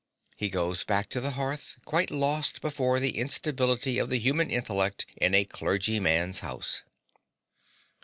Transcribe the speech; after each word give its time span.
(He 0.35 0.49
goes 0.49 0.83
back 0.83 1.09
to 1.09 1.21
the 1.21 1.33
hearth, 1.37 1.75
quite 1.85 2.09
lost 2.09 2.59
before 2.59 2.99
the 2.99 3.19
instability 3.19 3.99
of 3.99 4.09
the 4.09 4.17
human 4.17 4.49
intellect 4.49 5.05
in 5.17 5.35
a 5.35 5.45
clergyman's 5.45 6.39
house.) 6.39 6.81